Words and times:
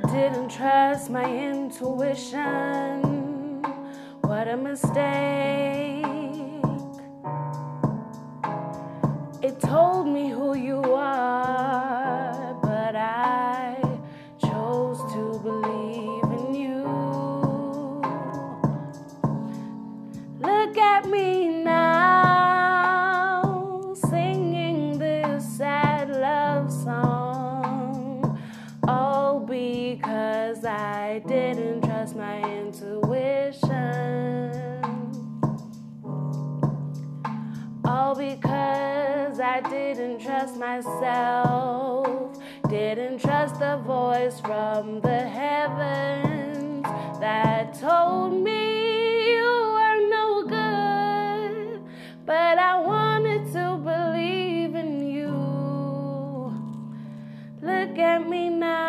didn't 0.00 0.50
trust 0.50 1.10
my 1.10 1.24
intuition. 1.24 2.42
What 4.20 4.48
a 4.48 4.56
mistake. 4.56 6.04
It 9.42 9.60
told 9.60 10.06
me 10.08 10.30
who 10.30 10.56
you 10.56 10.80
I 31.18 31.20
didn't 31.20 31.82
trust 31.82 32.14
my 32.14 32.40
intuition. 32.58 33.72
All 37.84 38.14
because 38.14 39.40
I 39.40 39.60
didn't 39.68 40.20
trust 40.20 40.56
myself, 40.56 42.38
didn't 42.68 43.18
trust 43.18 43.58
the 43.58 43.78
voice 43.78 44.38
from 44.38 45.00
the 45.00 45.18
heavens 45.26 46.84
that 47.18 47.74
told 47.80 48.34
me 48.34 49.32
you 49.32 49.72
were 49.74 50.00
no 50.08 50.44
good. 50.46 51.82
But 52.26 52.58
I 52.58 52.78
wanted 52.78 53.52
to 53.54 53.76
believe 53.82 54.76
in 54.76 55.04
you. 55.04 55.34
Look 57.60 57.98
at 57.98 58.28
me 58.28 58.50
now, 58.50 58.87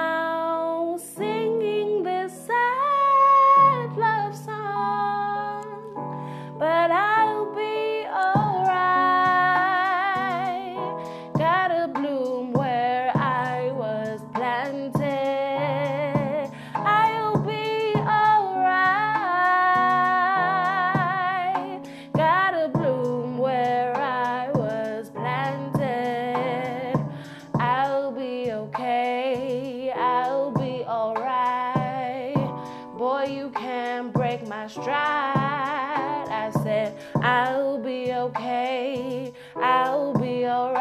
you 33.30 33.50
can't 33.52 34.12
break 34.12 34.48
my 34.48 34.68
stride. 34.68 36.28
I 36.30 36.52
said, 36.64 36.98
I'll 37.16 37.78
be 37.78 38.12
okay. 38.14 39.34
I'll 39.56 40.14
be 40.14 40.46
alright. 40.46 40.80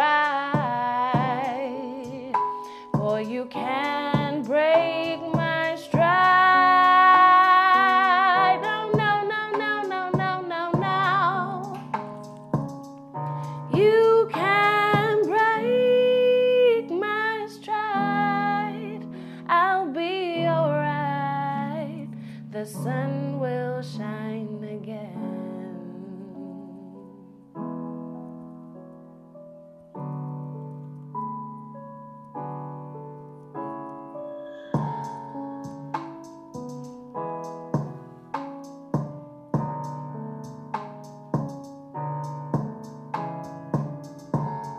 Boy, 2.93 3.21
you 3.21 3.45
can't 3.47 3.88
the 22.59 22.67
sun 22.67 23.39
will 23.39 23.81
shine. 23.83 24.08